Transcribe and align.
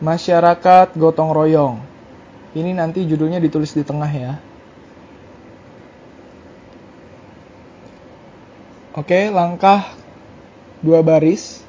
Masyarakat 0.00 0.96
gotong 0.96 1.30
royong. 1.36 1.76
Ini 2.56 2.72
nanti 2.72 3.04
judulnya 3.04 3.36
ditulis 3.36 3.76
di 3.76 3.84
tengah 3.84 4.08
ya. 4.08 4.32
Oke, 8.96 9.28
langkah 9.28 9.92
dua 10.80 11.04
baris. 11.04 11.62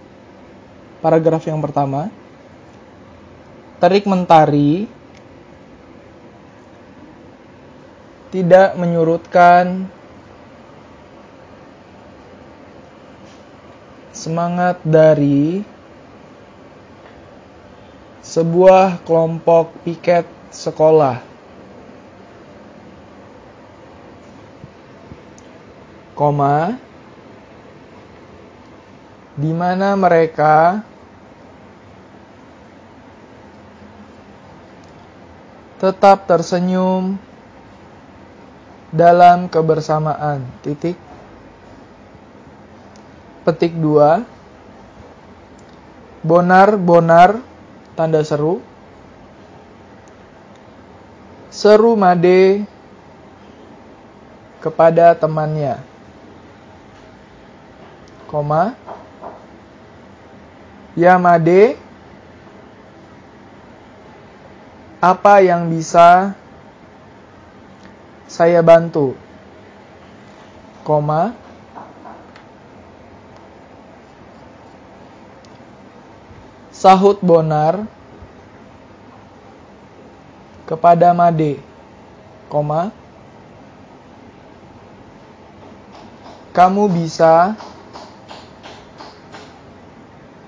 Paragraf 1.03 1.43
yang 1.45 1.59
pertama. 1.59 2.07
Terik 3.83 4.07
mentari 4.07 4.87
tidak 8.31 8.79
menyurutkan 8.79 9.91
semangat 14.15 14.79
dari 14.87 15.65
sebuah 18.31 19.03
kelompok 19.03 19.75
piket 19.83 20.23
sekolah. 20.55 21.19
Koma 26.15 26.79
di 29.35 29.51
mana 29.51 29.99
mereka 29.99 30.79
tetap 35.75 36.23
tersenyum 36.23 37.19
dalam 38.95 39.51
kebersamaan. 39.51 40.47
Titik. 40.63 40.95
Petik 43.43 43.75
2. 43.75 44.23
Bonar-bonar 46.23 47.50
tanda 47.97 48.23
seru. 48.23 48.63
Seru 51.51 51.99
Made 51.99 52.63
kepada 54.63 55.11
temannya. 55.17 55.81
Koma. 58.31 58.77
Ya 60.95 61.15
Made, 61.19 61.75
apa 65.01 65.41
yang 65.41 65.67
bisa 65.71 66.35
saya 68.29 68.63
bantu? 68.63 69.17
Koma. 70.87 71.40
Sahut 76.81 77.21
Bonar 77.21 77.85
kepada 80.65 81.13
Made, 81.13 81.61
koma. 82.49 82.89
Kamu 86.57 86.89
bisa 86.89 87.53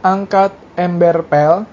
angkat 0.01 0.57
ember 0.73 1.21
pel 1.21 1.69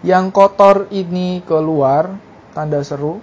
yang 0.00 0.32
kotor 0.32 0.88
ini 0.88 1.44
keluar, 1.44 2.16
tanda 2.56 2.80
seru. 2.80 3.20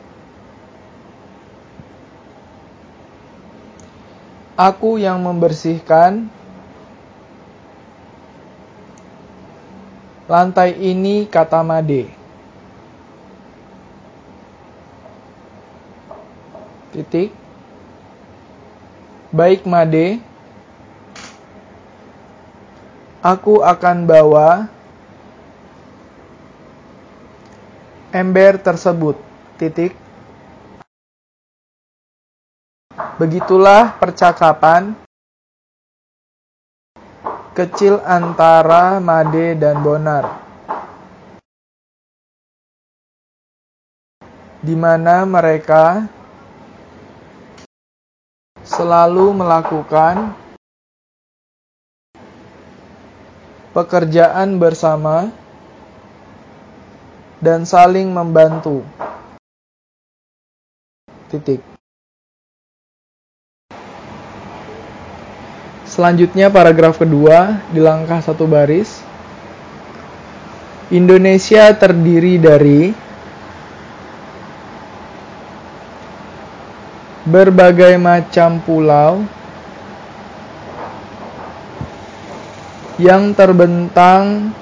Aku 4.54 5.02
yang 5.02 5.26
membersihkan 5.26 6.37
lantai 10.28 10.76
ini, 10.76 11.24
kata 11.26 11.64
Made. 11.64 12.12
Titik. 16.92 17.32
Baik, 19.32 19.64
Made. 19.64 20.20
Aku 23.24 23.64
akan 23.64 24.08
bawa 24.08 24.68
ember 28.12 28.60
tersebut. 28.60 29.20
Titik. 29.56 29.96
Begitulah 33.18 33.98
percakapan 33.98 34.94
kecil 37.58 37.98
antara 38.06 39.02
Made 39.02 39.58
dan 39.58 39.82
Bonar. 39.82 40.46
Di 44.62 44.78
mana 44.78 45.26
mereka 45.26 46.06
selalu 48.62 49.42
melakukan 49.42 50.38
pekerjaan 53.74 54.62
bersama 54.62 55.34
dan 57.42 57.66
saling 57.66 58.14
membantu. 58.14 58.86
Titik. 61.34 61.77
Selanjutnya 65.98 66.54
paragraf 66.54 67.02
kedua 67.02 67.58
di 67.74 67.82
langkah 67.82 68.22
satu 68.22 68.46
baris. 68.46 69.02
Indonesia 70.94 71.74
terdiri 71.74 72.38
dari 72.38 72.94
berbagai 77.26 77.98
macam 77.98 78.62
pulau 78.62 79.26
yang 83.02 83.34
terbentang 83.34 84.54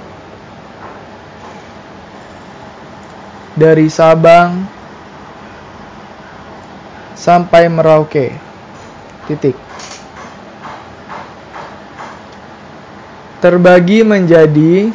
dari 3.59 3.91
Sabang 3.91 4.63
sampai 7.11 7.67
Merauke. 7.67 8.31
Titik. 9.27 9.64
Terbagi 13.45 14.01
menjadi 14.01 14.89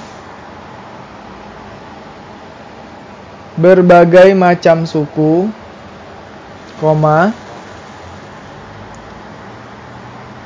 berbagai 3.54 4.34
macam 4.34 4.82
suku, 4.82 5.46
koma, 6.82 7.30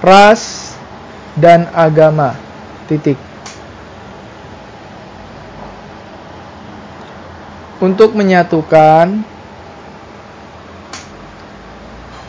ras, 0.05 0.77
dan 1.33 1.65
agama. 1.73 2.37
Titik. 2.93 3.17
Untuk 7.81 8.13
menyatukan 8.13 9.25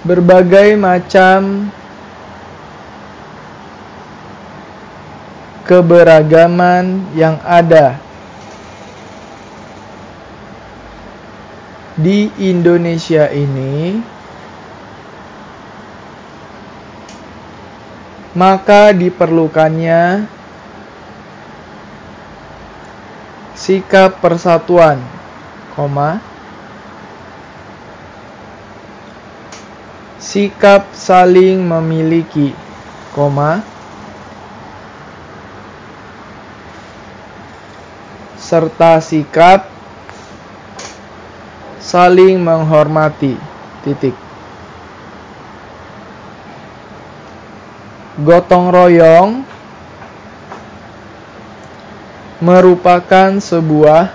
berbagai 0.07 0.79
macam 0.79 1.67
keberagaman 5.65 7.09
yang 7.17 7.41
ada 7.41 7.97
di 11.97 12.29
Indonesia 12.37 13.25
ini, 13.33 13.97
maka 18.37 18.93
diperlukannya 18.93 20.27
sikap 23.57 24.21
persatuan, 24.21 24.99
koma, 25.73 26.21
sikap 30.21 30.91
saling 30.93 31.63
memiliki, 31.63 32.53
koma, 33.15 33.63
serta 38.45 39.01
sikap 39.01 39.65
saling 41.81 42.37
menghormati. 42.37 43.33
Titik. 43.81 44.13
Gotong 48.21 48.69
royong 48.69 49.41
merupakan 52.41 53.41
sebuah 53.41 54.13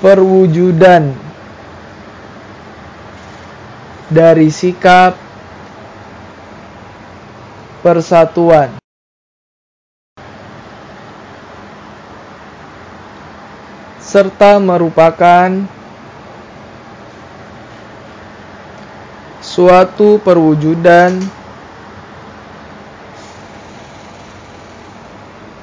perwujudan 0.00 1.12
dari 4.08 4.48
sikap 4.48 5.16
persatuan 7.84 8.85
serta 14.16 14.56
merupakan 14.56 15.52
suatu 19.44 20.16
perwujudan 20.24 21.20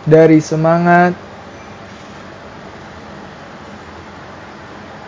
dari 0.06 0.38
semangat 0.38 1.18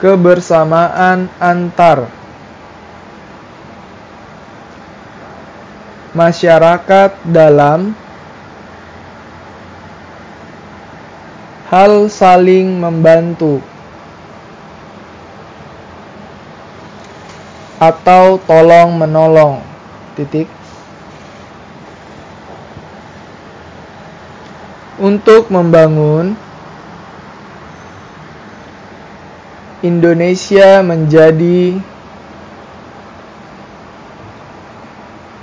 kebersamaan 0.01 1.29
antar 1.37 2.09
masyarakat 6.17 7.13
dalam 7.29 7.93
hal 11.65 12.05
saling 12.13 12.77
membantu 12.77 13.57
atau 17.81 18.39
tolong 18.45 18.95
menolong. 18.95 19.59
Titik. 20.15 20.47
Untuk 24.95 25.51
membangun 25.51 26.39
Indonesia 29.83 30.79
menjadi 30.79 31.75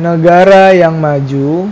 negara 0.01 0.73
yang 0.73 0.97
maju, 0.97 1.69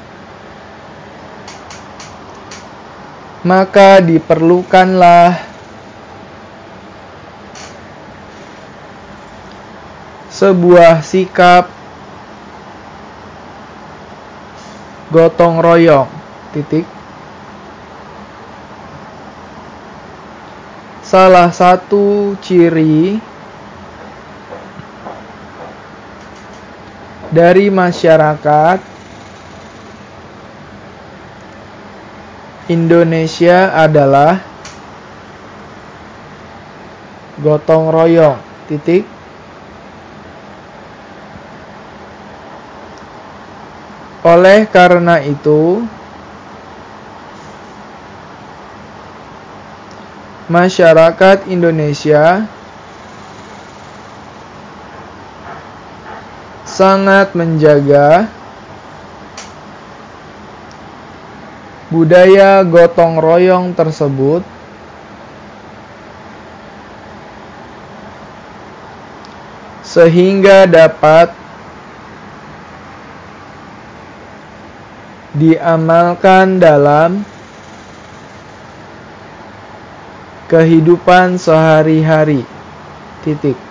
maka 3.41 4.05
diperlukanlah 4.05 5.41
sebuah 10.29 11.01
sikap 11.01 11.69
gotong 15.09 15.61
royong. 15.61 16.09
Titik. 16.51 16.87
Salah 21.03 21.51
satu 21.51 22.39
ciri 22.39 23.19
dari 27.35 27.67
masyarakat 27.71 28.90
Indonesia 32.69 33.73
adalah 33.73 34.43
gotong 37.41 37.89
royong. 37.89 38.39
Titik. 38.69 39.09
Oleh 44.21 44.69
karena 44.69 45.17
itu, 45.25 45.81
masyarakat 50.51 51.49
Indonesia 51.49 52.45
sangat 56.69 57.33
menjaga 57.33 58.29
budaya 61.91 62.63
gotong 62.63 63.19
royong 63.19 63.75
tersebut 63.75 64.47
sehingga 69.83 70.71
dapat 70.71 71.35
diamalkan 75.35 76.63
dalam 76.63 77.27
kehidupan 80.47 81.39
sehari-hari. 81.39 82.47
Titik. 83.27 83.70